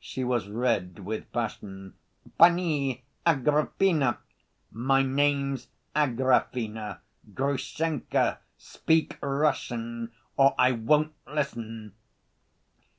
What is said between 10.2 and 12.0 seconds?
or I won't listen!"